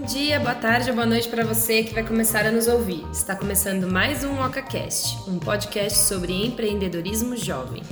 [0.00, 3.06] Bom dia, boa tarde ou boa noite para você que vai começar a nos ouvir.
[3.12, 7.82] Está começando mais um OcaCast, um podcast sobre empreendedorismo jovem.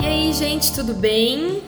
[0.00, 1.60] E aí, gente, tudo bem?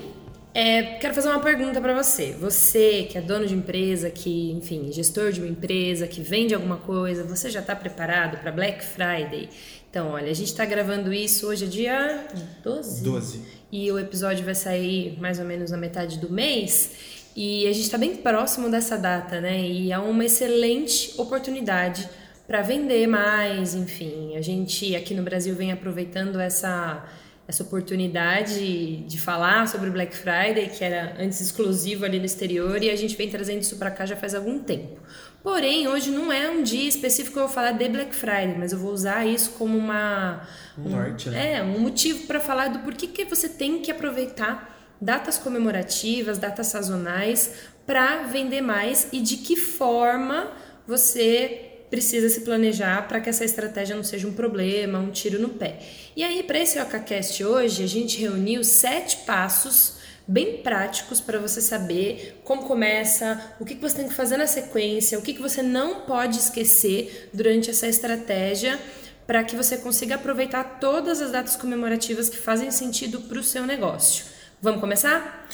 [0.55, 2.33] É, quero fazer uma pergunta para você.
[2.39, 6.77] Você que é dono de empresa, que, enfim, gestor de uma empresa, que vende alguma
[6.77, 9.49] coisa, você já está preparado para Black Friday?
[9.91, 12.27] Então, olha, a gente está gravando isso hoje é dia
[12.63, 13.03] 12?
[13.03, 13.41] 12.
[13.71, 16.93] E o episódio vai sair mais ou menos na metade do mês.
[17.35, 19.61] E a gente está bem próximo dessa data, né?
[19.61, 22.07] E é uma excelente oportunidade
[22.47, 24.37] para vender mais, enfim.
[24.37, 27.07] A gente aqui no Brasil vem aproveitando essa
[27.53, 32.83] essa oportunidade de falar sobre o Black Friday, que era antes exclusivo ali no exterior,
[32.83, 34.99] e a gente vem trazendo isso para cá já faz algum tempo.
[35.43, 38.73] Porém, hoje não é um dia específico que eu vou falar de Black Friday, mas
[38.73, 40.49] eu vou usar isso como uma
[40.79, 41.59] um norte, né?
[41.59, 46.69] É, um motivo para falar do porquê que você tem que aproveitar datas comemorativas, datas
[46.69, 50.51] sazonais para vender mais e de que forma
[50.87, 55.51] você precisa se planejar para que essa estratégia não seja um problema, um tiro no
[55.51, 55.79] pé.
[56.17, 61.61] E aí, para esse OcaCast hoje, a gente reuniu sete passos bem práticos para você
[61.61, 65.43] saber como começa, o que, que você tem que fazer na sequência, o que, que
[65.43, 68.79] você não pode esquecer durante essa estratégia
[69.27, 73.67] para que você consiga aproveitar todas as datas comemorativas que fazem sentido para o seu
[73.67, 74.25] negócio.
[74.63, 75.47] Vamos começar?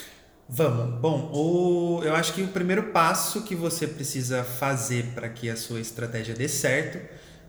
[0.48, 0.98] Vamos.
[0.98, 5.56] Bom, o, eu acho que o primeiro passo que você precisa fazer para que a
[5.56, 6.98] sua estratégia dê certo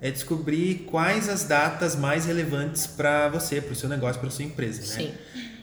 [0.01, 4.31] é descobrir quais as datas mais relevantes para você, para o seu negócio, para a
[4.31, 4.81] sua empresa.
[4.81, 4.85] Né?
[4.87, 5.13] Sim.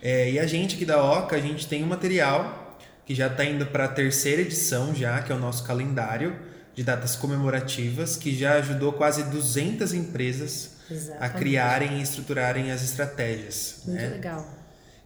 [0.02, 3.44] É, e a gente aqui da Oca, a gente tem um material que já está
[3.44, 6.36] indo para a terceira edição já, que é o nosso calendário
[6.74, 11.24] de datas comemorativas, que já ajudou quase 200 empresas Exatamente.
[11.24, 13.82] a criarem e estruturarem as estratégias.
[13.86, 14.08] Muito né?
[14.08, 14.55] legal.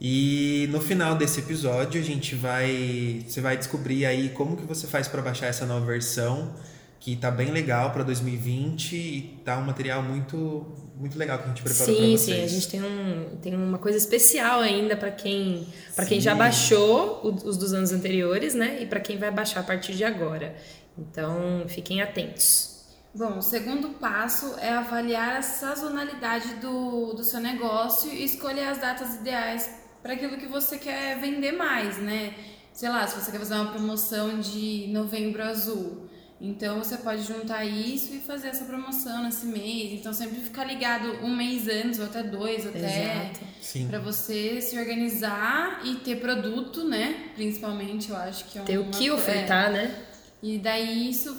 [0.01, 4.87] E no final desse episódio a gente vai, você vai descobrir aí como que você
[4.87, 6.55] faz para baixar essa nova versão,
[6.99, 10.67] que tá bem legal para 2020 e tá um material muito
[10.99, 12.21] muito legal que a gente preparou para Sim, vocês.
[12.21, 15.67] sim, a gente tem, um, tem uma coisa especial ainda para quem
[15.97, 16.25] para quem Sim.
[16.25, 18.83] já baixou o- os dos anos anteriores, né?
[18.83, 20.55] E para quem vai baixar a partir de agora.
[20.99, 22.85] Então, fiquem atentos.
[23.15, 28.79] Bom, o segundo passo é avaliar a sazonalidade do, do seu negócio e escolher as
[28.79, 32.35] datas ideais para aquilo que você quer vender mais, né?
[32.73, 36.09] Sei lá, se você quer fazer uma promoção de novembro azul,
[36.41, 39.93] então você pode juntar isso e fazer essa promoção nesse mês.
[39.93, 42.79] Então sempre ficar ligado um mês antes, ou até dois, até.
[43.89, 47.31] Pra você se organizar e ter produto, né?
[47.35, 49.95] Principalmente, eu acho que é Ter o que co- ofertar, né?
[50.43, 51.37] E daí isso,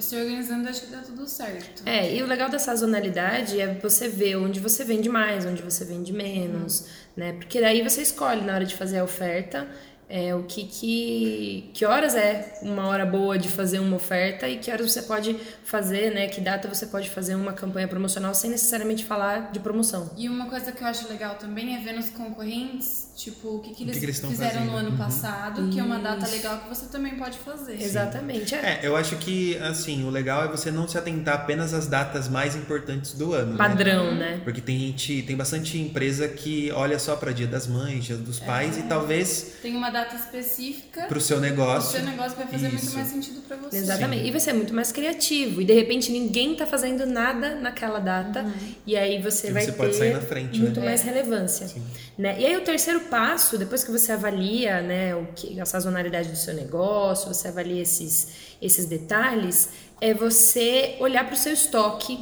[0.00, 1.82] se organizando, acho que dá tudo certo.
[1.86, 5.84] É, e o legal da sazonalidade é você ver onde você vende mais, onde você
[5.84, 7.32] vende menos, né?
[7.32, 9.66] Porque daí você escolhe na hora de fazer a oferta
[10.08, 14.58] é, o que, que que horas é uma hora boa de fazer uma oferta e
[14.58, 16.26] que horas você pode fazer, né?
[16.28, 20.10] Que data você pode fazer uma campanha promocional sem necessariamente falar de promoção.
[20.16, 23.74] E uma coisa que eu acho legal também é ver nos concorrentes, tipo, o que,
[23.74, 24.78] que, eles, que eles estão fizeram no fazendo.
[24.78, 24.96] ano Uhum.
[24.96, 26.36] passado, que é uma data Isso.
[26.36, 27.80] legal que você também pode fazer.
[27.80, 28.54] Exatamente.
[28.54, 28.58] É.
[28.58, 32.28] É, eu acho que assim, o legal é você não se atentar apenas às datas
[32.28, 33.52] mais importantes do ano.
[33.52, 33.58] né?
[33.58, 34.40] Padrão, né?
[34.42, 38.38] Porque tem gente, tem bastante empresa que olha só para Dia das Mães, Dia dos
[38.40, 41.98] Pais e talvez Tem uma data específica, para o seu o negócio.
[41.98, 42.94] seu negócio vai fazer muito Isso.
[42.94, 43.76] mais sentido pra você.
[43.76, 44.26] Exatamente.
[44.26, 45.60] E vai ser muito mais criativo.
[45.60, 48.44] E de repente ninguém tá fazendo nada naquela data.
[48.86, 50.86] E aí você E vai você ter pode sair na frente, muito né?
[50.86, 51.68] mais relevância.
[52.16, 52.40] Né?
[52.40, 56.36] E aí o terceiro passo, depois que você avalia né, o que, a sazonalidade do
[56.36, 58.28] seu negócio, você avalia esses,
[58.60, 59.68] esses detalhes,
[60.00, 62.18] é você olhar para o seu estoque.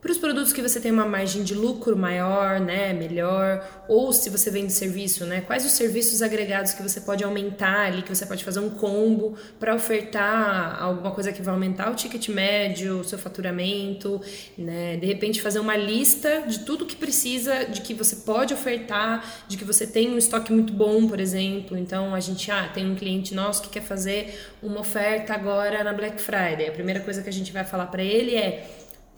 [0.00, 4.30] Para os produtos que você tem uma margem de lucro maior, né, melhor, ou se
[4.30, 8.24] você vende serviço, né, quais os serviços agregados que você pode aumentar ali, que você
[8.24, 13.04] pode fazer um combo para ofertar alguma coisa que vai aumentar o ticket médio, o
[13.04, 14.20] seu faturamento,
[14.56, 19.24] né, de repente fazer uma lista de tudo que precisa, de que você pode ofertar,
[19.48, 21.76] de que você tem um estoque muito bom, por exemplo.
[21.76, 25.92] Então a gente, ah, tem um cliente nosso que quer fazer uma oferta agora na
[25.92, 26.68] Black Friday.
[26.68, 28.64] A primeira coisa que a gente vai falar para ele é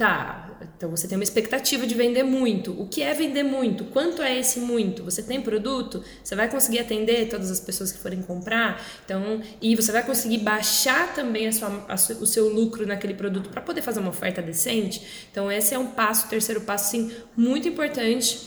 [0.00, 0.48] Tá,
[0.78, 2.72] então você tem uma expectativa de vender muito.
[2.80, 3.84] O que é vender muito?
[3.84, 5.04] Quanto é esse muito?
[5.04, 6.02] Você tem produto?
[6.24, 8.82] Você vai conseguir atender todas as pessoas que forem comprar?
[9.04, 13.12] Então, e você vai conseguir baixar também a sua, a su- o seu lucro naquele
[13.12, 15.26] produto para poder fazer uma oferta decente?
[15.30, 18.38] Então, esse é um passo, terceiro passo, sim, muito importante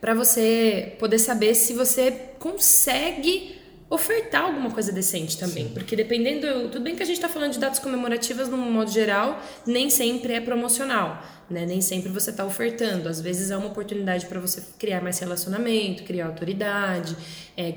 [0.00, 3.59] para você poder saber se você consegue
[3.90, 5.66] ofertar alguma coisa decente também.
[5.66, 5.74] Sim.
[5.74, 6.68] Porque dependendo.
[6.68, 10.32] Tudo bem que a gente está falando de datas comemorativas, no modo geral, nem sempre
[10.34, 11.20] é promocional.
[11.50, 11.66] Né?
[11.66, 13.08] Nem sempre você está ofertando.
[13.08, 17.16] Às vezes é uma oportunidade para você criar mais relacionamento, criar autoridade,
[17.56, 17.74] é,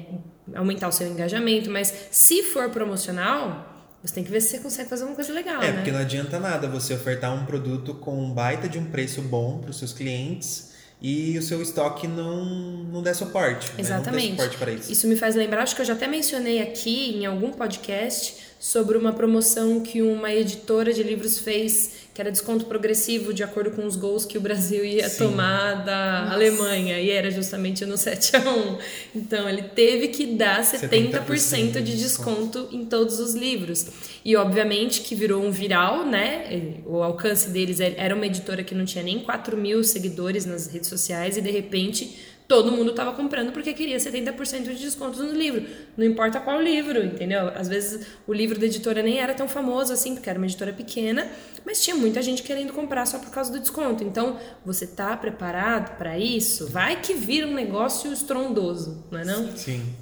[0.54, 1.72] aumentar o seu engajamento.
[1.72, 3.72] Mas se for promocional.
[4.04, 5.74] Você tem que ver se você consegue fazer uma coisa legal, é, né?
[5.76, 9.60] porque não adianta nada você ofertar um produto com um baita de um preço bom
[9.60, 10.73] para os seus clientes
[11.04, 13.70] e o seu estoque não, não der suporte.
[13.78, 14.32] Exatamente.
[14.32, 14.38] Né?
[14.38, 14.90] Suporte para isso.
[14.90, 18.98] isso me faz lembrar, acho que eu já até mencionei aqui em algum podcast sobre
[18.98, 23.86] uma promoção que uma editora de livros fez que era desconto progressivo de acordo com
[23.86, 25.26] os gols que o Brasil ia Sim.
[25.26, 26.34] tomar da Nossa.
[26.34, 28.78] Alemanha, e era justamente no 7 a 1
[29.16, 33.88] Então, ele teve que dar 70%, 70% de desconto em todos os livros.
[34.24, 36.76] E, obviamente, que virou um viral, né?
[36.86, 40.90] O alcance deles era uma editora que não tinha nem 4 mil seguidores nas redes
[40.90, 42.16] sociais, e, de repente
[42.48, 45.66] todo mundo estava comprando porque queria 70% de desconto no livro.
[45.98, 47.48] Não importa qual livro, entendeu?
[47.56, 50.74] Às vezes o livro da editora nem era tão famoso assim, porque era uma editora
[50.74, 51.28] pequena,
[51.66, 54.04] mas tinha muita gente querendo comprar só por causa do desconto.
[54.04, 56.70] Então, você tá preparado para isso?
[56.70, 59.58] Vai que vira um negócio estrondoso, não é não?
[59.58, 59.96] Sim.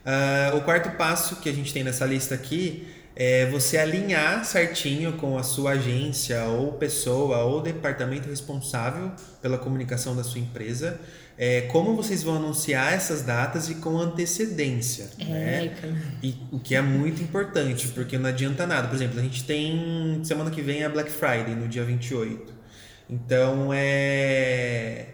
[0.00, 5.12] Uh, o quarto passo que a gente tem nessa lista aqui é você alinhar certinho
[5.14, 9.12] com a sua agência ou pessoa ou departamento responsável
[9.42, 10.98] pela comunicação da sua empresa
[11.42, 15.08] é, como vocês vão anunciar essas datas e com antecedência.
[15.18, 15.76] É, né?
[16.22, 18.88] E, o que é muito importante, porque não adianta nada.
[18.88, 22.52] Por exemplo, a gente tem semana que vem a Black Friday, no dia 28.
[23.08, 25.06] Então é,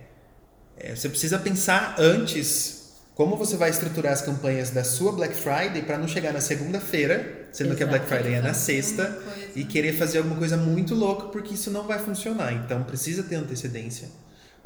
[0.76, 5.82] é você precisa pensar antes como você vai estruturar as campanhas da sua Black Friday
[5.82, 9.16] para não chegar na segunda-feira, sendo Exato, que a Black Friday é na sexta,
[9.54, 12.52] e querer fazer alguma coisa muito louca, porque isso não vai funcionar.
[12.52, 14.08] Então precisa ter antecedência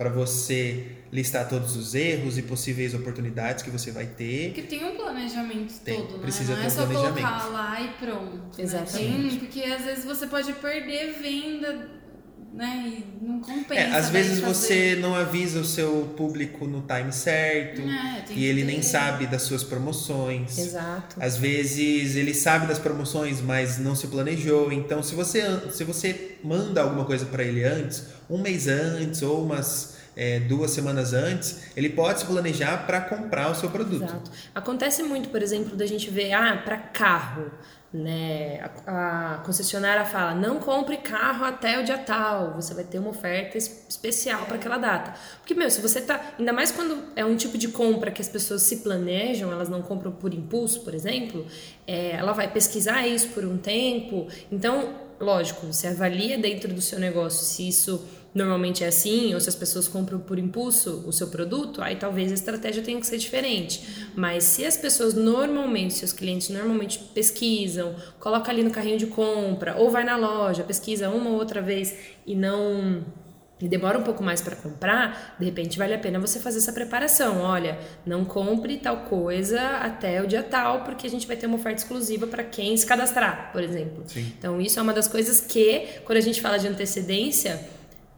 [0.00, 4.47] para você listar todos os erros e possíveis oportunidades que você vai ter.
[4.47, 6.62] Porque tem um planejamento tem, todo, precisa né?
[6.62, 8.37] Não ter é um só colocar lá e pronto.
[8.37, 8.43] Né?
[8.61, 9.29] Exatamente.
[9.29, 12.00] Tem, porque às vezes você pode perder venda
[12.52, 12.85] né?
[12.87, 13.81] E não compensa.
[13.81, 18.61] É, às vezes você não avisa o seu público no time certo é, e ele
[18.62, 18.67] ter.
[18.67, 20.58] nem sabe das suas promoções.
[20.58, 21.17] Exato.
[21.20, 24.73] Às vezes ele sabe das promoções, mas não se planejou.
[24.73, 29.44] Então, se você, se você manda alguma coisa para ele antes, um mês antes ou
[29.44, 34.05] umas é, duas semanas antes, ele pode se planejar para comprar o seu produto.
[34.05, 34.31] Exato.
[34.55, 37.50] Acontece muito, por exemplo, da gente ver, ah, para carro,
[37.93, 38.71] né?
[38.87, 43.11] A, a, concessionária fala: não compre carro até o dia tal, você vai ter uma
[43.11, 45.15] oferta especial para aquela data.
[45.39, 46.35] Porque, meu, se você tá.
[46.39, 49.83] Ainda mais quando é um tipo de compra que as pessoas se planejam, elas não
[49.83, 51.45] compram por impulso, por exemplo,
[51.87, 54.29] é, ela vai pesquisar isso por um tempo.
[54.53, 59.49] Então, lógico, você avalia dentro do seu negócio se isso normalmente é assim, ou se
[59.49, 63.19] as pessoas compram por impulso o seu produto, aí talvez a estratégia tenha que ser
[63.19, 64.09] diferente.
[64.15, 69.77] Mas se as pessoas normalmente, seus clientes normalmente pesquisam, coloca ali no carrinho de compra,
[69.77, 71.97] ou vai na loja, pesquisa uma ou outra vez
[72.27, 73.05] e não
[73.61, 76.73] e demora um pouco mais para comprar, de repente vale a pena você fazer essa
[76.73, 77.43] preparação.
[77.43, 81.56] Olha, não compre tal coisa até o dia tal, porque a gente vai ter uma
[81.56, 84.03] oferta exclusiva para quem se cadastrar, por exemplo.
[84.06, 84.32] Sim.
[84.38, 87.61] Então, isso é uma das coisas que, quando a gente fala de antecedência,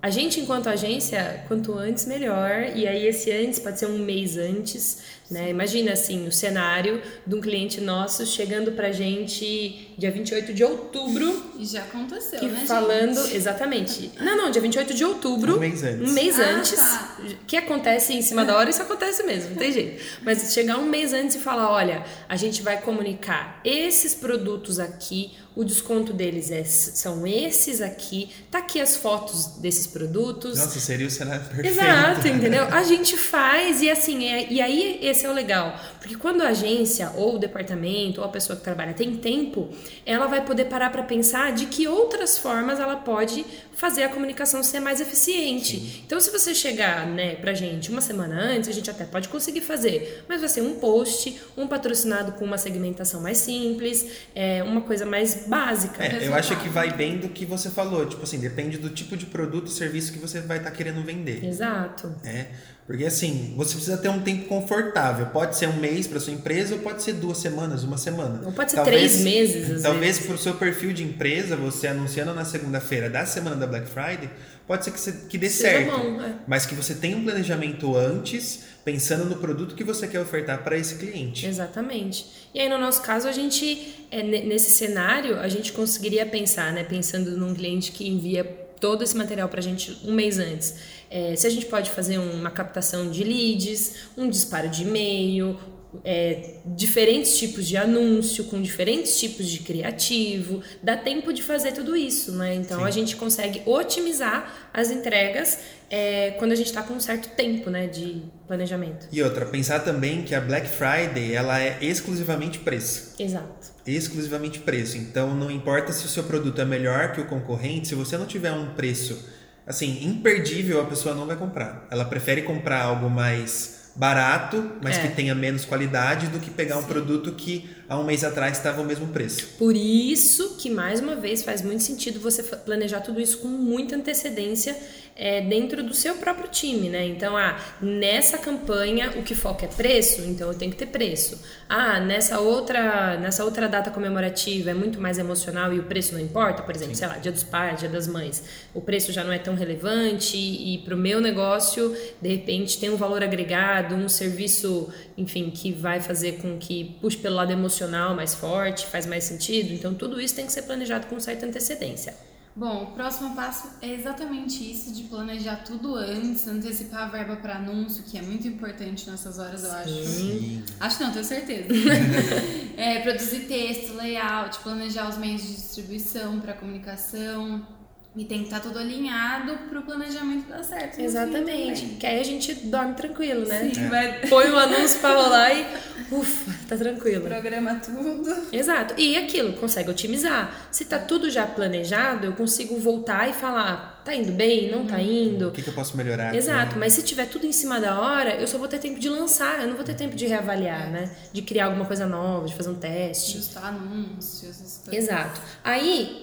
[0.02, 2.72] a gente, enquanto agência, quanto antes, melhor.
[2.74, 4.98] E aí, esse antes pode ser um mês antes,
[5.30, 5.48] né?
[5.48, 11.52] Imagina, assim, o cenário de um cliente nosso chegando pra gente dia 28 de outubro.
[11.56, 13.36] E já aconteceu, que né, falando, gente?
[13.36, 14.10] exatamente.
[14.18, 15.54] Não, não, dia 28 de outubro.
[15.56, 16.10] Um mês antes.
[16.10, 16.80] Um mês ah, antes.
[16.80, 17.16] Tá.
[17.46, 20.02] Que acontece em cima da hora, isso acontece mesmo, não tem jeito.
[20.22, 25.30] Mas chegar um mês antes e falar: olha, a gente vai comunicar esses produtos aqui
[25.54, 30.58] o desconto deles é, são esses aqui, tá aqui as fotos desses produtos.
[30.58, 31.68] Nossa, seria o cenário perfeito.
[31.68, 32.64] Exato, entendeu?
[32.72, 36.48] A gente faz e assim, é, e aí esse é o legal, porque quando a
[36.48, 39.70] agência ou o departamento ou a pessoa que trabalha tem tempo,
[40.04, 44.64] ela vai poder parar para pensar de que outras formas ela pode fazer a comunicação
[44.64, 45.78] ser mais eficiente.
[45.78, 46.02] Sim.
[46.04, 49.60] Então, se você chegar, né, pra gente uma semana antes, a gente até pode conseguir
[49.60, 54.04] fazer, mas vai ser um post, um patrocinado com uma segmentação mais simples,
[54.34, 56.02] é, uma coisa mais básica.
[56.02, 59.16] É, eu acho que vai bem do que você falou, tipo assim, depende do tipo
[59.16, 61.44] de produto ou serviço que você vai estar tá querendo vender.
[61.44, 62.12] Exato.
[62.24, 62.46] É.
[62.86, 65.26] Porque assim, você precisa ter um tempo confortável.
[65.26, 68.40] Pode ser um mês para sua empresa ou pode ser duas semanas, uma semana.
[68.44, 69.82] Ou pode ser talvez, três meses.
[69.82, 73.88] talvez para o seu perfil de empresa, você anunciando na segunda-feira da semana da Black
[73.88, 74.30] Friday,
[74.66, 75.96] pode ser que, você, que dê Seja certo.
[75.96, 76.34] Bom, é.
[76.46, 80.76] Mas que você tenha um planejamento antes, pensando no produto que você quer ofertar para
[80.76, 81.46] esse cliente.
[81.46, 82.26] Exatamente.
[82.54, 86.84] E aí, no nosso caso, a gente, é, nesse cenário, a gente conseguiria pensar, né?
[86.84, 88.44] Pensando num cliente que envia
[88.80, 90.74] todo esse material para a gente um mês antes
[91.12, 95.58] é, se a gente pode fazer uma captação de leads, um disparo de e-mail,
[96.04, 101.96] é, diferentes tipos de anúncio, com diferentes tipos de criativo, dá tempo de fazer tudo
[101.96, 102.54] isso, né?
[102.54, 102.86] Então Sim.
[102.86, 105.58] a gente consegue otimizar as entregas
[105.90, 109.06] é, quando a gente está com um certo tempo, né, de planejamento.
[109.12, 113.14] E outra, pensar também que a Black Friday ela é exclusivamente preço.
[113.18, 113.72] Exato.
[113.86, 114.96] Exclusivamente preço.
[114.96, 118.24] Então não importa se o seu produto é melhor que o concorrente, se você não
[118.24, 119.28] tiver um preço
[119.66, 121.86] assim imperdível, a pessoa não vai comprar.
[121.90, 125.02] Ela prefere comprar algo mais barato, mas É.
[125.02, 128.80] que tenha menos qualidade, do que pegar um produto que há um mês atrás estava
[128.80, 129.46] o mesmo preço.
[129.58, 133.96] Por isso que, mais uma vez, faz muito sentido você planejar tudo isso com muita
[133.96, 134.76] antecedência
[135.14, 137.06] é, dentro do seu próprio time, né?
[137.06, 141.40] Então, ah, nessa campanha o que foca é preço, então eu tenho que ter preço.
[141.68, 146.20] Ah, nessa outra, nessa outra data comemorativa é muito mais emocional e o preço não
[146.20, 149.32] importa, por exemplo, sei lá, dia dos pais, dia das mães, o preço já não
[149.32, 154.08] é tão relevante e para o meu negócio, de repente, tem um valor agregado, um
[154.08, 157.81] serviço, enfim, que vai fazer com que puxe pelo lado emocional
[158.14, 159.72] mais forte, faz mais sentido.
[159.72, 162.14] Então, tudo isso tem que ser planejado com certa antecedência.
[162.54, 167.56] Bom, o próximo passo é exatamente isso, de planejar tudo antes, antecipar a verba para
[167.56, 170.04] anúncio, que é muito importante nessas horas, eu acho.
[170.04, 170.62] Sim.
[170.78, 171.68] Acho não, tenho certeza.
[172.76, 177.66] é, produzir texto, layout, planejar os meios de distribuição para comunicação.
[178.14, 181.00] E tem que estar tudo alinhado para o planejamento dar certo.
[181.00, 181.86] Exatamente.
[181.98, 183.70] Que aí a gente dorme tranquilo, né?
[183.72, 185.66] Sim, vai Põe o anúncio pra rolar e
[186.10, 187.22] ufa, tá tranquilo.
[187.26, 188.48] programa tudo.
[188.52, 188.94] Exato.
[189.00, 190.54] E aquilo, consegue otimizar.
[190.70, 194.96] Se tá tudo já planejado, eu consigo voltar e falar, tá indo bem, não tá
[194.96, 195.50] O indo.
[195.50, 196.28] que, que eu posso melhorar?
[196.28, 196.36] aqui?
[196.36, 199.08] Exato, mas se tiver tudo em cima da hora, eu só vou ter tempo de
[199.08, 201.10] lançar, eu não vou ter tempo de reavaliar, né?
[201.32, 203.38] De criar alguma coisa nova, de fazer um teste.
[203.38, 205.02] Ajustar anúncios, essas coisas.
[205.02, 205.40] Exato.
[205.64, 206.21] Aí,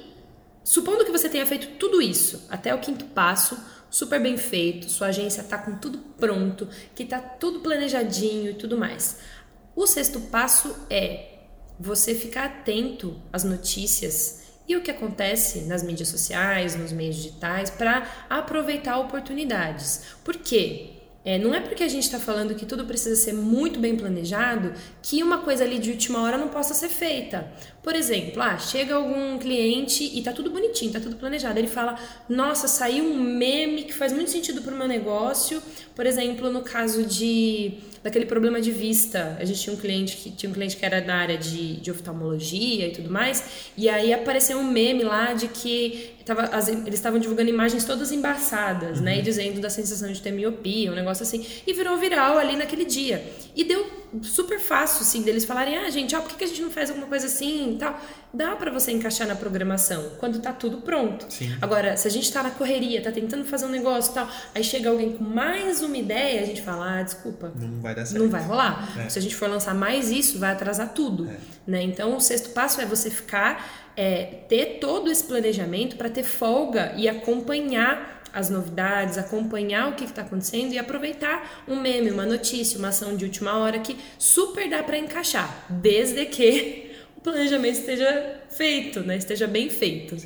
[0.69, 3.57] supondo que você tenha feito tudo isso, até o quinto passo,
[3.89, 8.77] super bem feito, sua agência tá com tudo pronto, que tá tudo planejadinho e tudo
[8.77, 9.17] mais.
[9.75, 11.39] O sexto passo é
[11.79, 17.71] você ficar atento às notícias e o que acontece nas mídias sociais, nos meios digitais,
[17.71, 20.03] para aproveitar oportunidades.
[20.23, 20.98] Por quê?
[21.23, 24.73] É, não é porque a gente está falando que tudo precisa ser muito bem planejado
[25.01, 27.51] que uma coisa ali de última hora não possa ser feita.
[27.83, 31.59] Por exemplo, ah, chega algum cliente e tá tudo bonitinho, tá tudo planejado.
[31.59, 31.99] Ele fala:
[32.29, 35.61] Nossa, saiu um meme que faz muito sentido para o meu negócio.
[35.93, 39.37] Por exemplo, no caso de daquele problema de vista.
[39.39, 41.91] A gente tinha um cliente que tinha um cliente que era da área de, de
[41.91, 43.43] oftalmologia e tudo mais,
[43.77, 48.11] e aí apareceu um meme lá de que tava, as- eles estavam divulgando imagens todas
[48.11, 49.19] embaçadas, né?
[49.19, 51.45] E dizendo da sensação de ter miopia, um negócio assim.
[51.65, 53.23] E virou viral ali naquele dia.
[53.55, 53.85] E deu
[54.21, 57.07] super fácil, assim, deles falarem, ah, gente, ó, por que a gente não faz alguma
[57.07, 57.99] coisa assim e tal?
[58.33, 61.25] Dá pra você encaixar na programação quando tá tudo pronto.
[61.29, 61.55] Sim.
[61.61, 64.63] Agora, se a gente tá na correria, tá tentando fazer um negócio e tal, aí
[64.63, 68.21] chega alguém com mais uma ideia, a gente fala, ah, desculpa, Não vai dar certo.
[68.21, 68.87] não vai rolar.
[68.99, 69.09] É.
[69.09, 71.27] Se a gente for lançar mais isso, vai atrasar tudo.
[71.29, 71.37] É.
[71.65, 71.83] Né?
[71.83, 76.93] Então, o sexto passo é você ficar, é, ter todo esse planejamento para ter folga
[76.95, 82.77] e acompanhar as novidades, acompanhar o que está acontecendo e aproveitar um meme, uma notícia,
[82.77, 88.41] uma ação de última hora que super dá para encaixar, desde que o planejamento esteja
[88.49, 89.17] feito, né?
[89.17, 90.17] esteja bem feito.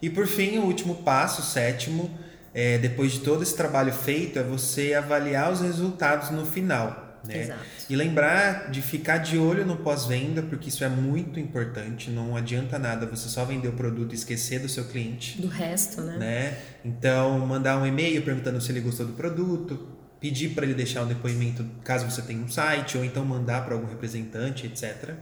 [0.00, 2.10] E por fim, o último passo, o sétimo,
[2.54, 7.11] é, depois de todo esse trabalho feito, é você avaliar os resultados no final.
[7.26, 7.42] Né?
[7.42, 7.60] Exato.
[7.88, 12.10] E lembrar de ficar de olho no pós-venda, porque isso é muito importante.
[12.10, 15.40] Não adianta nada você só vender o produto e esquecer do seu cliente.
[15.40, 16.16] Do resto, né?
[16.18, 16.56] Né?
[16.84, 19.88] Então, mandar um e-mail perguntando se ele gostou do produto,
[20.20, 23.74] pedir para ele deixar um depoimento caso você tenha um site, ou então mandar para
[23.74, 25.14] algum representante, etc.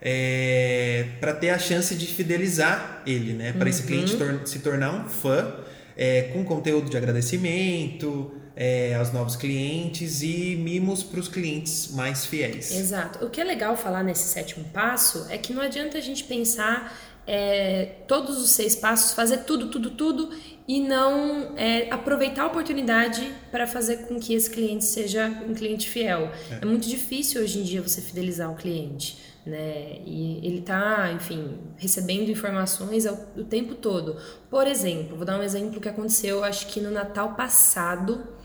[0.00, 3.52] É, para ter a chance de fidelizar ele, né?
[3.52, 5.54] Para esse cliente tor- se tornar um fã
[5.96, 12.24] é, com conteúdo de agradecimento é, aos novos clientes e mimos para os clientes mais
[12.24, 12.74] fiéis.
[12.74, 13.24] Exato.
[13.24, 16.98] O que é legal falar nesse sétimo passo é que não adianta a gente pensar
[17.26, 20.30] é, todos os seis passos, fazer tudo, tudo, tudo
[20.66, 25.88] e não é, aproveitar a oportunidade para fazer com que esse cliente seja um cliente
[25.88, 26.30] fiel.
[26.50, 26.64] É.
[26.64, 29.18] muito difícil hoje em dia você fidelizar um cliente.
[29.44, 30.00] Né?
[30.04, 34.16] E ele tá, enfim, recebendo informações ao, o tempo todo.
[34.50, 38.35] Por exemplo, vou dar um exemplo que aconteceu, acho que no Natal passado.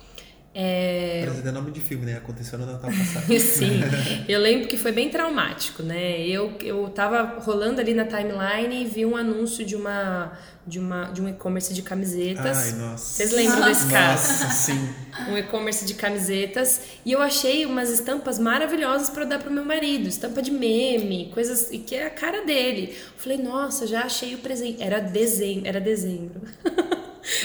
[0.53, 2.17] É, Parece até nome de filme, né?
[2.17, 3.39] Aconteceu no Natal passado.
[3.39, 3.79] Sim,
[4.27, 6.27] eu lembro que foi bem traumático, né?
[6.27, 11.05] Eu, eu tava rolando ali na timeline e vi um anúncio de uma de uma
[11.05, 12.57] de um e-commerce de camisetas.
[12.57, 12.97] Ai, nossa.
[13.15, 14.43] Vocês lembram desse caso?
[14.43, 14.89] Nossa, sim.
[15.29, 20.07] Um e-commerce de camisetas e eu achei umas estampas maravilhosas para dar pro meu marido,
[20.07, 22.95] estampa de meme, coisas e que é a cara dele.
[23.17, 24.81] Falei, nossa, já achei o presente.
[24.81, 26.41] Era dezembro, era dezembro.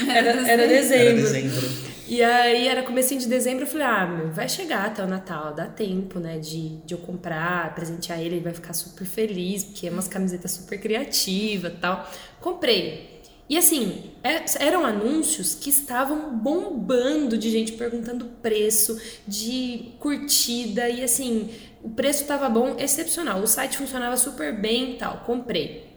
[0.09, 1.07] era, era dezembro.
[1.07, 1.96] Era dezembro.
[2.07, 5.53] E aí era comecinho de dezembro, eu falei, ah, meu, vai chegar até o Natal,
[5.53, 9.87] dá tempo, né, de, de eu comprar, presentear ele, ele vai ficar super feliz, porque
[9.87, 12.09] é umas camisetas super criativas e tal.
[12.39, 13.17] Comprei.
[13.49, 21.03] E assim, é, eram anúncios que estavam bombando de gente perguntando preço, de curtida, e
[21.03, 21.49] assim,
[21.81, 23.41] o preço estava bom, excepcional.
[23.41, 25.19] O site funcionava super bem e tal.
[25.25, 25.87] Comprei.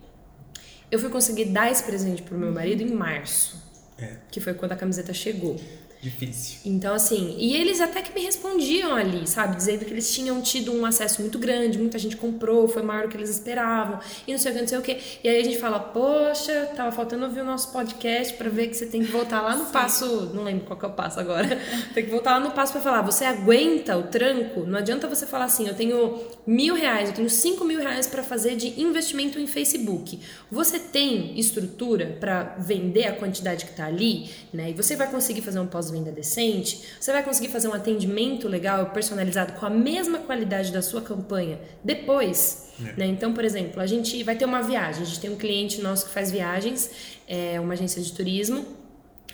[0.90, 3.60] Eu fui conseguir dar esse presente pro meu marido em março.
[3.98, 4.16] É.
[4.30, 5.56] Que foi quando a camiseta chegou.
[6.02, 6.58] Difícil.
[6.64, 9.56] Então, assim, e eles até que me respondiam ali, sabe?
[9.56, 13.08] Dizendo que eles tinham tido um acesso muito grande, muita gente comprou, foi maior do
[13.10, 14.98] que eles esperavam, e não sei o que, não sei o que.
[15.22, 18.74] E aí a gente fala, poxa, tava faltando ouvir o nosso podcast para ver que
[18.74, 19.72] você tem que voltar lá no Sim.
[19.72, 21.60] passo, não lembro qual que é o passo agora,
[21.92, 24.60] tem que voltar lá no passo para falar, você aguenta o tranco?
[24.60, 28.22] Não adianta você falar assim, eu tenho mil reais, eu tenho cinco mil reais para
[28.22, 30.18] fazer de investimento em Facebook.
[30.50, 34.70] Você tem estrutura para vender a quantidade que tá ali, né?
[34.70, 38.48] E você vai conseguir fazer um pós pós-venda decente, você vai conseguir fazer um atendimento
[38.48, 42.70] legal, personalizado, com a mesma qualidade da sua campanha depois.
[42.80, 43.00] É.
[43.00, 43.06] Né?
[43.06, 46.06] Então, por exemplo, a gente vai ter uma viagem, a gente tem um cliente nosso
[46.06, 46.90] que faz viagens,
[47.26, 48.64] é uma agência de turismo,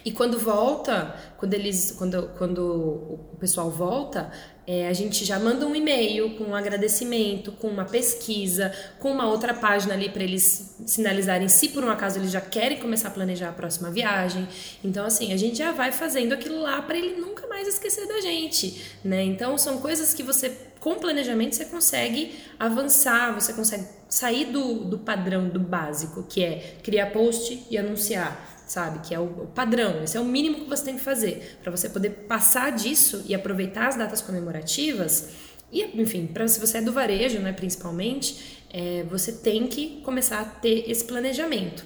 [0.06, 4.30] e quando volta, quando eles, quando, quando o pessoal volta,
[4.64, 9.26] é, a gente já manda um e-mail com um agradecimento, com uma pesquisa, com uma
[9.26, 13.10] outra página ali para eles sinalizarem se por um acaso eles já querem começar a
[13.10, 14.46] planejar a próxima viagem.
[14.84, 18.20] Então, assim, a gente já vai fazendo aquilo lá para ele nunca mais esquecer da
[18.20, 19.24] gente, né?
[19.24, 24.98] Então, são coisas que você, com planejamento, você consegue avançar, você consegue sair do, do
[25.00, 29.06] padrão, do básico, que é criar post e anunciar sabe?
[29.06, 31.88] Que é o, padrão, esse é o mínimo que você tem que fazer para você
[31.88, 35.30] poder passar disso e aproveitar as datas comemorativas.
[35.72, 40.40] E, enfim, para se você é do varejo, né, principalmente, é, você tem que começar
[40.40, 41.84] a ter esse planejamento.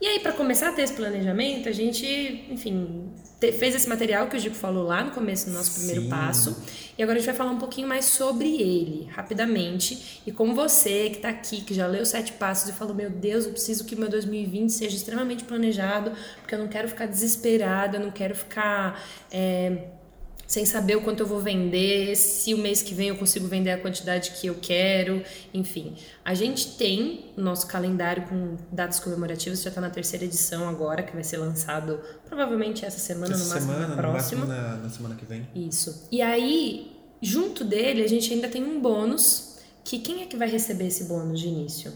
[0.00, 2.06] E aí, para começar a ter esse planejamento, a gente,
[2.50, 6.02] enfim, te, fez esse material que o Gico falou lá no começo do nosso primeiro
[6.02, 6.08] Sim.
[6.08, 6.64] passo.
[6.96, 10.22] E agora a gente vai falar um pouquinho mais sobre ele, rapidamente.
[10.24, 13.46] E como você que está aqui, que já leu sete passos e falou: Meu Deus,
[13.46, 18.02] eu preciso que meu 2020 seja extremamente planejado, porque eu não quero ficar desesperada, eu
[18.02, 19.02] não quero ficar.
[19.30, 19.88] É,
[20.52, 23.70] sem saber o quanto eu vou vender, se o mês que vem eu consigo vender
[23.70, 25.22] a quantidade que eu quero,
[25.54, 25.94] enfim.
[26.22, 31.02] A gente tem o nosso calendário com datas comemorativas, já está na terceira edição agora,
[31.02, 34.44] que vai ser lançado provavelmente essa semana, Essa no máximo semana, na no próxima.
[34.44, 35.48] máximo na, na semana que vem.
[35.54, 36.06] Isso.
[36.12, 40.50] E aí, junto dele, a gente ainda tem um bônus, que quem é que vai
[40.50, 41.90] receber esse bônus de início?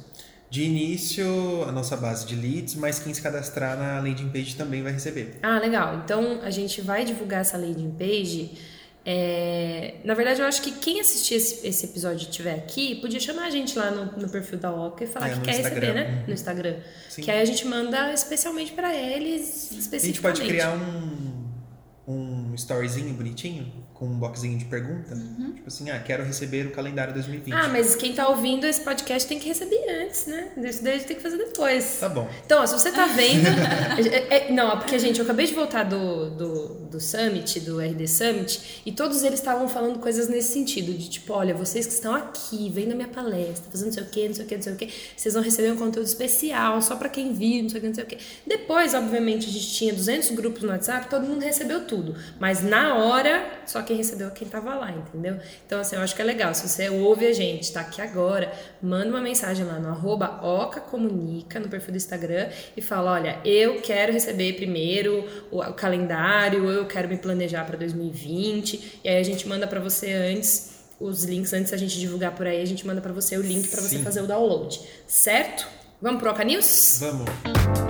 [0.48, 4.82] De início, a nossa base de leads, mas quem se cadastrar na landing page também
[4.82, 5.38] vai receber.
[5.42, 6.00] Ah, legal.
[6.04, 8.52] Então a gente vai divulgar essa landing page.
[9.09, 13.44] É, Na verdade, eu acho que quem assistir esse, esse episódio estiver aqui, podia chamar
[13.44, 15.80] a gente lá no, no perfil da Oca e falar É, que quer Instagram.
[15.80, 16.24] receber, né?
[16.26, 16.76] No Instagram.
[17.09, 17.22] Sim.
[17.22, 20.38] Que aí a gente manda especialmente para eles, A gente especificamente.
[20.38, 21.44] pode criar um,
[22.09, 25.14] um storyzinho bonitinho, com um boxzinho de pergunta.
[25.54, 27.54] Tipo assim, ah, quero receber o calendário 2020.
[27.54, 30.50] Ah, mas quem tá ouvindo esse podcast tem que receber antes, né?
[30.59, 31.98] Isso daí a gente tem que fazer depois.
[32.00, 32.28] Tá bom.
[32.44, 33.46] Então, ó, se você tá vendo.
[34.12, 38.06] é- é- não, porque, gente, eu acabei de voltar do, do, do Summit, do RD
[38.06, 42.14] Summit, e todos eles estavam falando coisas nesse sentido: de tipo, olha, vocês que estão
[42.14, 44.62] aqui, vendo a minha palestra, fazendo não sei o quê, não sei o quê, não
[44.62, 47.78] sei o quê, vocês vão receber um conteúdo especial só pra quem viu, não sei
[47.78, 48.18] o quê, não sei o quê.
[48.46, 52.14] Depois, obviamente, a gente tinha 200 grupos no WhatsApp, todo mundo recebeu tudo.
[52.38, 55.38] Mas na hora, só quem recebeu é quem tava lá, entendeu?
[55.66, 56.53] Então, assim, eu acho que é legal.
[56.55, 61.59] Se você ouve a gente, tá aqui agora, manda uma mensagem lá no arroba ocacomunica,
[61.59, 66.87] no perfil do Instagram, e fala, olha, eu quero receber primeiro o, o calendário, eu
[66.87, 71.53] quero me planejar para 2020, e aí a gente manda para você antes os links,
[71.53, 73.99] antes da gente divulgar por aí, a gente manda para você o link para você
[73.99, 75.66] fazer o download, certo?
[76.01, 76.99] Vamos pro Oca News?
[77.01, 77.86] Vamos.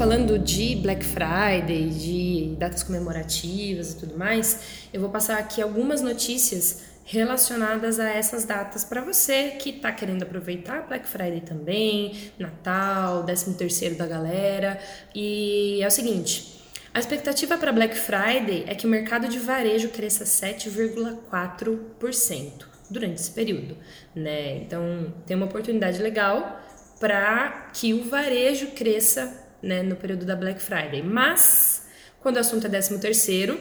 [0.00, 6.00] Falando de Black Friday, de datas comemorativas e tudo mais, eu vou passar aqui algumas
[6.00, 13.24] notícias relacionadas a essas datas para você que está querendo aproveitar Black Friday também, Natal,
[13.24, 14.80] 13 terceiro da galera.
[15.14, 16.62] E é o seguinte,
[16.94, 23.32] a expectativa para Black Friday é que o mercado de varejo cresça 7,4% durante esse
[23.32, 23.76] período,
[24.14, 24.62] né?
[24.62, 26.58] Então, tem uma oportunidade legal
[26.98, 31.02] para que o varejo cresça né, no período da Black Friday.
[31.02, 31.86] Mas,
[32.20, 33.58] quando o assunto é 13 terceiro,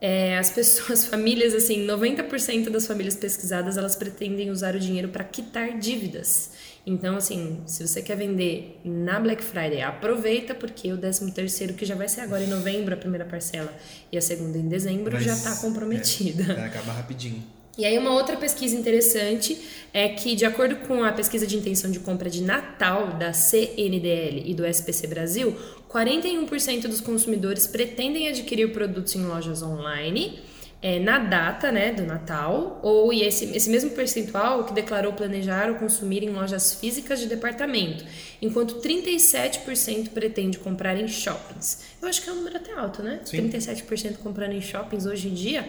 [0.00, 5.22] é, as pessoas, famílias, assim, 90% das famílias pesquisadas, elas pretendem usar o dinheiro para
[5.22, 6.50] quitar dívidas.
[6.84, 11.84] Então, assim, se você quer vender na Black Friday, aproveita, porque o 13 terceiro, que
[11.84, 13.72] já vai ser agora em novembro, a primeira parcela,
[14.10, 16.52] e a segunda em dezembro, Mas, já está comprometida.
[16.52, 17.44] É, vai acabar rapidinho.
[17.76, 19.58] E aí uma outra pesquisa interessante
[19.94, 24.42] é que, de acordo com a pesquisa de intenção de compra de Natal da CNDL
[24.44, 25.56] e do SPC Brasil,
[25.88, 30.40] 41% dos consumidores pretendem adquirir produtos em lojas online
[30.82, 35.70] é, na data né, do Natal, ou e esse, esse mesmo percentual que declarou planejar
[35.70, 38.04] ou consumir em lojas físicas de departamento,
[38.42, 41.84] enquanto 37% pretende comprar em shoppings.
[42.02, 43.20] Eu acho que é um número até alto, né?
[43.24, 43.48] Sim.
[43.48, 45.64] 37% comprando em shoppings hoje em dia.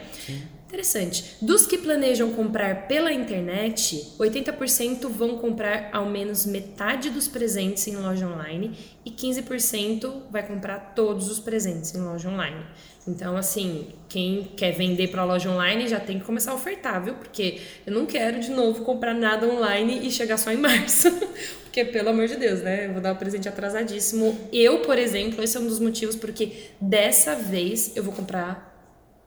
[0.73, 1.35] Interessante.
[1.39, 7.95] Dos que planejam comprar pela internet, 80% vão comprar ao menos metade dos presentes em
[7.95, 12.65] loja online e 15% vai comprar todos os presentes em loja online.
[13.07, 17.13] Então, assim, quem quer vender para loja online já tem que começar a ofertar, viu?
[17.13, 21.07] Porque eu não quero de novo comprar nada online e chegar só em março.
[21.65, 22.87] Porque, pelo amor de Deus, né?
[22.87, 24.35] Eu vou dar um presente atrasadíssimo.
[24.51, 28.72] Eu, por exemplo, esse é um dos motivos porque dessa vez eu vou comprar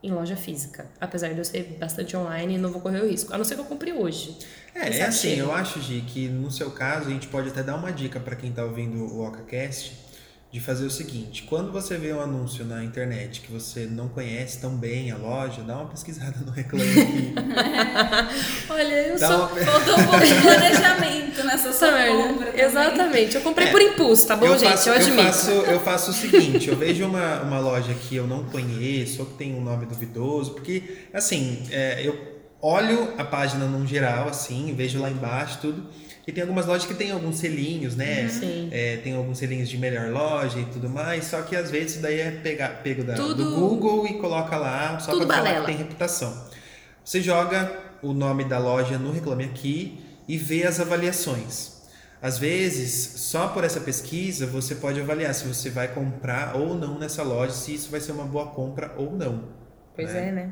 [0.02, 0.86] em loja física.
[1.00, 3.32] Apesar de eu ser bastante online, não vou correr o risco.
[3.32, 4.36] A não ser que eu compre hoje.
[4.74, 5.42] É, é assim, chega.
[5.42, 8.36] eu acho, Gi, que no seu caso a gente pode até dar uma dica para
[8.36, 10.05] quem tá ouvindo o OcaCast
[10.56, 14.58] de fazer o seguinte: quando você vê um anúncio na internet que você não conhece
[14.58, 17.34] tão bem a loja, dá uma pesquisada no Reclame Aqui.
[18.70, 19.36] Olha, eu Dá sou.
[19.36, 22.22] uma- Faltou um pouco de planejamento nessa Essa sua merda.
[22.22, 22.64] compra também.
[22.64, 23.36] Exatamente.
[23.36, 23.70] Eu comprei É.
[23.70, 24.70] por impulso, tá bom, eu gente?
[24.70, 25.22] faço, eu admito.
[25.24, 29.26] faço, eu faço o seguinte, eu vejo uma, uma loja que eu não conheço ou
[29.26, 32.18] que tem um nome duvidoso, porque, assim, é, eu
[32.62, 35.86] olho a página num geral, assim, vejo lá embaixo tudo,
[36.26, 38.28] e tem algumas lojas que tem alguns selinhos, né?
[38.28, 38.68] Sim.
[38.72, 42.02] É, tem alguns selinhos de melhor loja e tudo mais, só que às vezes isso
[42.02, 45.66] daí é pegar, pego da, Tudo- do Google e coloca lá só pra falar que
[45.66, 46.46] tem reputação.
[47.04, 51.76] Você joga o nome da loja no Reclame Aqui e vê as avaliações.
[52.20, 56.98] Às vezes, só por essa pesquisa, você pode avaliar se você vai comprar ou não
[56.98, 59.44] nessa loja, se isso vai ser uma boa compra ou não.
[59.94, 60.28] Pois né?
[60.28, 60.50] é, né?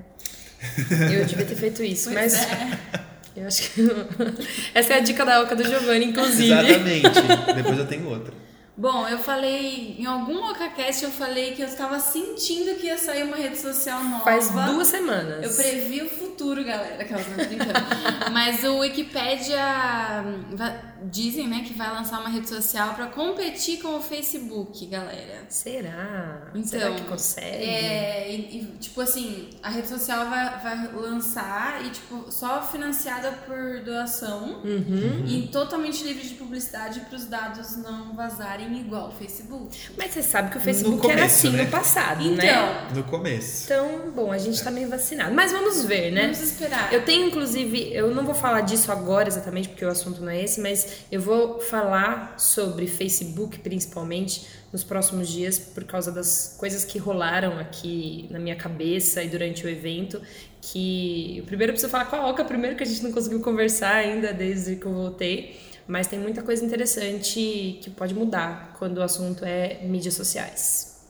[1.18, 2.78] Eu devia ter feito isso, Pois mas é.
[3.36, 3.82] eu acho que.
[4.74, 6.52] Essa é a dica da Oca do Giovanni, inclusive.
[6.52, 7.54] Exatamente.
[7.54, 8.44] Depois eu tenho outra.
[8.76, 13.22] Bom, eu falei, em algum OcaCast eu falei que eu estava sentindo que ia sair
[13.22, 14.24] uma rede social nova.
[14.24, 15.44] Faz duas semanas.
[15.44, 17.72] Eu previ o futuro, galera, aquelas não brincando.
[18.32, 20.56] Mas o Wikipedia hum,
[21.04, 25.44] dizem, né, que vai lançar uma rede social para competir com o Facebook, galera.
[25.48, 26.48] Será?
[26.52, 27.64] Então, Será que consegue?
[27.64, 33.80] É, e, tipo assim, a rede social vai, vai lançar e, tipo, só financiada por
[33.84, 35.24] doação Uhum.
[35.26, 39.76] e totalmente livre de publicidade para os dados não vazarem igual o Facebook.
[39.98, 41.64] Mas você sabe que o Facebook No era começo, assim né?
[41.64, 42.46] no passado, né?
[42.46, 43.64] Então, No começo.
[43.64, 45.34] Então, bom, a gente tá meio vacinado.
[45.34, 46.22] Mas vamos ver, né?
[46.22, 46.92] vamos esperar.
[46.92, 50.40] Eu tenho, inclusive, eu não vou falar disso agora exatamente, porque o assunto não é
[50.40, 56.84] esse, mas eu vou falar sobre Facebook, principalmente, nos próximos dias, por causa das coisas
[56.84, 60.20] que rolaram aqui na minha cabeça e durante o evento.
[60.60, 63.94] Que eu primeiro preciso falar com a Oca, primeiro que a gente não conseguiu conversar
[63.94, 65.60] ainda desde que eu voltei.
[65.86, 71.04] Mas tem muita coisa interessante que pode mudar quando o assunto é mídias sociais.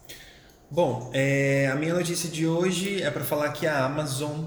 [0.71, 4.45] Bom, é, a minha notícia de hoje é para falar que a Amazon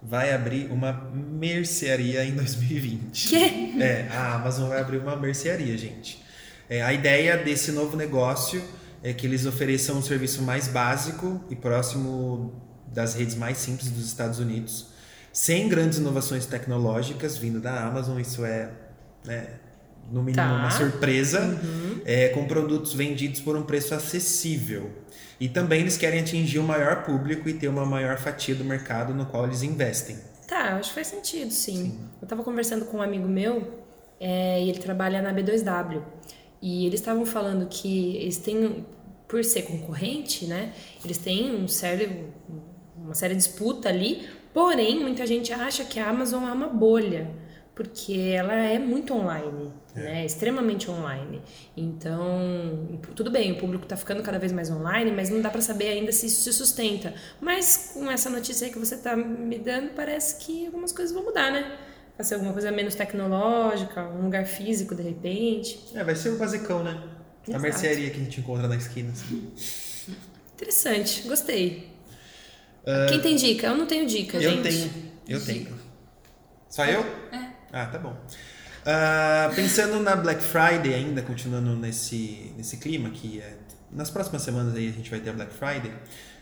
[0.00, 3.28] vai abrir uma mercearia em 2020.
[3.28, 3.72] Quê?
[3.80, 6.24] É, a Amazon vai abrir uma mercearia, gente.
[6.68, 8.62] É, a ideia desse novo negócio
[9.02, 12.52] é que eles ofereçam um serviço mais básico e próximo
[12.92, 14.88] das redes mais simples dos Estados Unidos,
[15.32, 18.18] sem grandes inovações tecnológicas vindo da Amazon.
[18.18, 18.70] Isso é,
[19.24, 19.48] né,
[20.10, 20.52] no mínimo, Tá.
[20.54, 21.40] uma surpresa,
[22.04, 24.90] é, com produtos vendidos por um preço acessível.
[25.38, 29.12] E também eles querem atingir o maior público e ter uma maior fatia do mercado
[29.12, 30.16] no qual eles investem.
[30.48, 31.98] Tá, acho que faz sentido, sim.
[32.22, 33.84] Eu tava conversando com um amigo meu
[34.18, 36.00] é, e ele trabalha na B2W.
[36.60, 38.84] E eles estavam falando que eles têm,
[39.28, 40.72] por ser concorrente, né?
[41.04, 42.32] Eles têm um sério,
[42.96, 44.28] uma séria disputa ali.
[44.52, 47.30] Porém, muita gente acha que a Amazon é uma bolha,
[47.74, 50.24] porque ela é muito online, né?
[50.24, 51.42] Extremamente online.
[51.76, 55.60] Então, tudo bem, o público tá ficando cada vez mais online, mas não dá pra
[55.60, 57.12] saber ainda se isso se sustenta.
[57.38, 61.22] Mas com essa notícia aí que você tá me dando, parece que algumas coisas vão
[61.24, 61.76] mudar, né?
[62.16, 65.78] Vai ser alguma coisa menos tecnológica, um lugar físico de repente.
[65.94, 66.92] É, vai ser o basicão, né?
[67.46, 67.62] A Exato.
[67.62, 69.12] mercearia que a gente encontra na esquina.
[69.12, 69.52] assim.
[70.54, 71.90] Interessante, gostei.
[73.08, 73.66] Quem tem dica?
[73.66, 74.62] Eu não tenho dica, Eu gente.
[74.62, 74.90] tenho,
[75.28, 75.76] eu tenho.
[76.70, 77.00] Só eu?
[77.32, 77.50] É.
[77.72, 78.16] Ah, tá bom.
[78.84, 83.56] Ah, pensando na Black Friday ainda, continuando nesse, nesse clima que é,
[83.90, 85.92] nas próximas semanas aí a gente vai ter a Black Friday.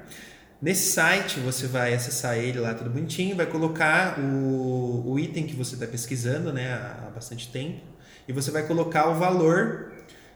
[0.60, 5.54] Nesse site você vai acessar ele lá tudo bonitinho, vai colocar o, o item que
[5.54, 7.80] você está pesquisando né, há bastante tempo
[8.26, 9.92] e você vai colocar o valor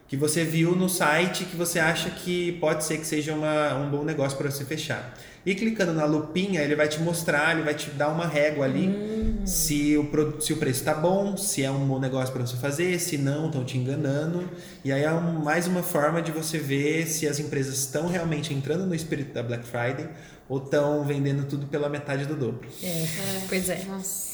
[0.07, 3.89] que você viu no site que você acha que pode ser que seja uma, um
[3.89, 5.13] bom negócio para você fechar.
[5.45, 8.87] E clicando na lupinha, ele vai te mostrar, ele vai te dar uma régua ali
[8.87, 9.12] hum.
[9.45, 12.99] Se, o, se o preço está bom, se é um bom negócio para você fazer,
[12.99, 14.49] se não, estão te enganando.
[14.83, 18.53] E aí é um, mais uma forma de você ver se as empresas estão realmente
[18.53, 20.09] entrando no espírito da Black Friday
[20.47, 22.67] ou estão vendendo tudo pela metade do dobro.
[22.81, 23.43] É, é.
[23.47, 23.83] pois é.
[23.85, 24.32] Nossa.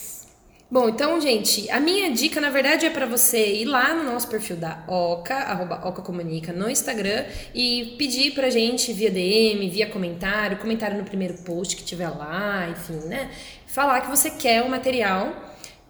[0.71, 4.27] Bom, então, gente, a minha dica, na verdade, é para você ir lá no nosso
[4.27, 9.88] perfil da Oca, arroba Oca Comunica, no Instagram, e pedir pra gente via DM, via
[9.88, 13.32] comentário, comentário no primeiro post que tiver lá, enfim, né?
[13.65, 15.34] Falar que você quer o material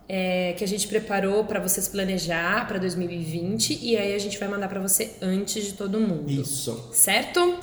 [0.08, 4.48] é, que a gente preparou para vocês planejar para 2020 e aí a gente vai
[4.48, 6.32] mandar para você antes de todo mundo.
[6.32, 6.90] Isso.
[6.94, 7.60] Certo?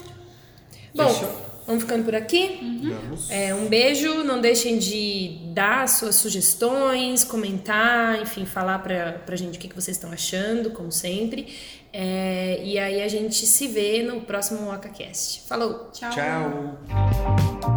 [0.94, 1.45] Bom, Fechou.
[1.66, 2.58] Vamos ficando por aqui?
[2.62, 3.16] Uhum.
[3.28, 4.22] É, um beijo.
[4.22, 9.74] Não deixem de dar suas sugestões, comentar, enfim, falar pra, pra gente o que, que
[9.74, 11.48] vocês estão achando, como sempre.
[11.92, 15.42] É, e aí a gente se vê no próximo OcaCast.
[15.48, 15.90] Falou!
[15.92, 16.10] Tchau!
[16.10, 17.75] Tchau!